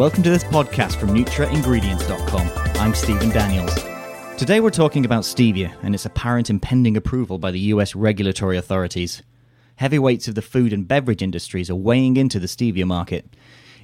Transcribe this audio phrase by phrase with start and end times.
[0.00, 2.50] Welcome to this podcast from NutraIngredients.com.
[2.80, 3.74] I'm Stephen Daniels.
[4.38, 9.22] Today we're talking about stevia and its apparent impending approval by the US regulatory authorities.
[9.76, 13.28] Heavyweights of the food and beverage industries are weighing into the stevia market.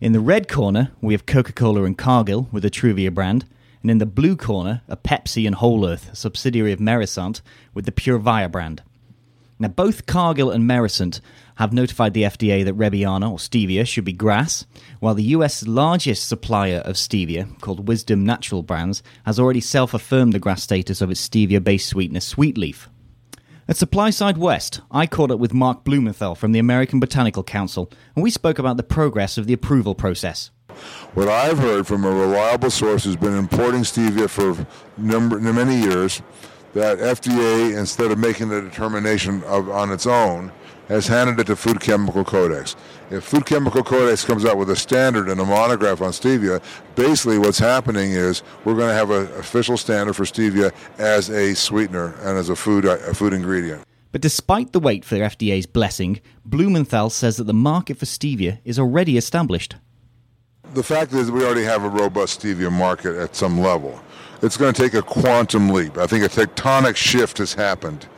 [0.00, 3.44] In the red corner, we have Coca Cola and Cargill with the Truvia brand,
[3.82, 7.40] and in the blue corner a Pepsi and Whole Earth, a subsidiary of Merisant,
[7.74, 8.84] with the Pure Via brand.
[9.58, 11.20] Now, both Cargill and Merisant
[11.56, 14.66] have notified the FDA that Rebiana or stevia should be GRAS,
[14.98, 20.32] while the US largest supplier of stevia, called Wisdom Natural Brands, has already self affirmed
[20.32, 22.88] the GRAS status of its stevia based sweetener Sweetleaf.
[23.66, 27.90] At Supply Side West, I caught up with Mark Blumenthal from the American Botanical Council,
[28.14, 30.50] and we spoke about the progress of the approval process.
[31.14, 34.66] What I've heard from a reliable source who's been importing stevia for
[34.98, 36.20] number, many years,
[36.74, 40.52] that FDA, instead of making the determination of, on its own,
[40.88, 42.76] has handed it to Food Chemical Codex.
[43.10, 46.62] If Food Chemical Codex comes out with a standard and a monograph on stevia,
[46.94, 51.54] basically what's happening is we're going to have an official standard for stevia as a
[51.54, 53.82] sweetener and as a food a food ingredient.
[54.12, 58.58] But despite the wait for the FDA's blessing, Blumenthal says that the market for stevia
[58.64, 59.76] is already established.
[60.74, 64.00] The fact is, we already have a robust stevia market at some level.
[64.42, 65.96] It's going to take a quantum leap.
[65.98, 68.08] I think a tectonic shift has happened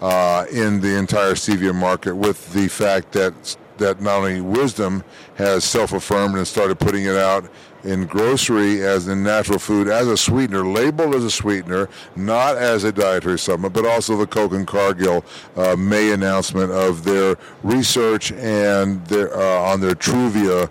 [0.00, 5.02] uh, in the entire stevia market with the fact that that not only Wisdom
[5.34, 7.50] has self-affirmed and started putting it out
[7.82, 12.84] in grocery as in natural food as a sweetener, labeled as a sweetener, not as
[12.84, 15.24] a dietary supplement, but also the Coke and Cargill
[15.56, 20.70] uh, May announcement of their research and their, uh, on their Truvia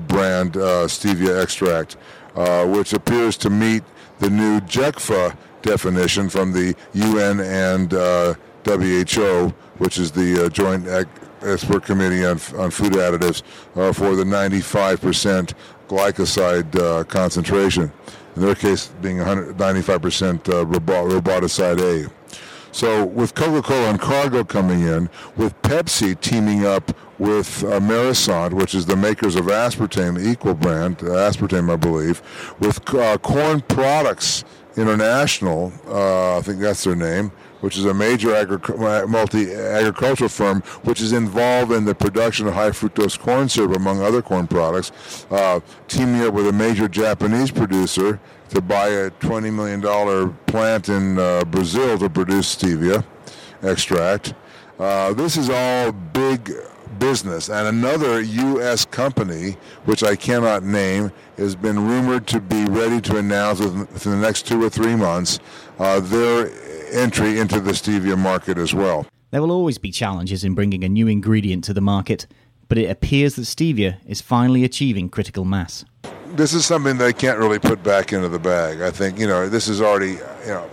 [0.00, 1.96] brand uh, stevia extract,
[2.34, 3.82] uh, which appears to meet
[4.18, 10.86] the new JECFA definition from the UN and uh, WHO, which is the uh, Joint
[11.42, 13.42] Expert Committee on, on Food Additives,
[13.76, 15.52] uh, for the 95%
[15.88, 17.92] glycoside uh, concentration.
[18.36, 22.10] In their case, being 95% uh, rebaudioside A.
[22.74, 26.90] So with Coca-Cola and Cargill coming in, with Pepsi teaming up
[27.20, 31.76] with uh, Merisant, which is the makers of aspartame, the equal brand, uh, aspartame, I
[31.76, 32.20] believe,
[32.58, 34.42] with uh, Corn Products
[34.76, 37.30] International, uh, I think that's their name,
[37.64, 42.68] which is a major agri- multi-agricultural firm which is involved in the production of high
[42.68, 44.92] fructose corn syrup, among other corn products,
[45.30, 45.58] uh,
[45.88, 48.20] teaming up with a major Japanese producer
[48.50, 49.80] to buy a $20 million
[50.44, 53.02] plant in uh, Brazil to produce stevia
[53.62, 54.34] extract.
[54.78, 56.52] Uh, this is all big
[56.98, 57.48] business.
[57.48, 58.84] And another U.S.
[58.84, 64.18] company, which I cannot name, has been rumored to be ready to announce within the
[64.18, 65.40] next two or three months
[65.78, 66.50] uh, their
[66.92, 69.06] entry into the stevia market as well.
[69.30, 72.26] There will always be challenges in bringing a new ingredient to the market,
[72.68, 75.84] but it appears that stevia is finally achieving critical mass.
[76.28, 78.80] This is something they can't really put back into the bag.
[78.80, 80.70] I think, you know, this is already, you know,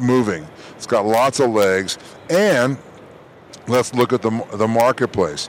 [0.00, 0.46] moving.
[0.76, 1.98] It's got lots of legs
[2.30, 2.78] and
[3.68, 5.48] let's look at the the marketplace.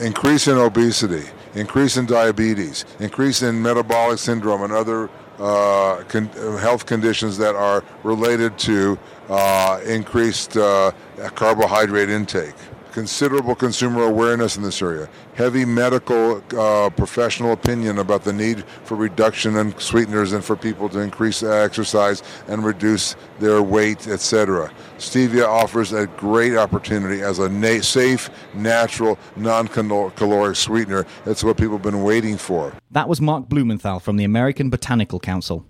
[0.00, 1.24] Increase in obesity,
[1.54, 5.08] increase in diabetes, increase in metabolic syndrome and other
[5.38, 8.98] uh, con- health conditions that are related to
[9.28, 10.92] uh, increased uh,
[11.34, 12.54] carbohydrate intake.
[12.96, 15.06] Considerable consumer awareness in this area.
[15.34, 20.88] Heavy medical uh, professional opinion about the need for reduction in sweeteners and for people
[20.88, 24.72] to increase exercise and reduce their weight, etc.
[24.96, 31.04] Stevia offers a great opportunity as a na- safe, natural, non-caloric sweetener.
[31.26, 32.72] That's what people have been waiting for.
[32.92, 35.66] That was Mark Blumenthal from the American Botanical Council.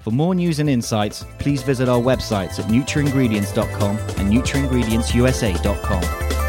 [0.00, 6.47] For more news and insights, please visit our websites at nutraingredients.com and nutraingredientsusa.com.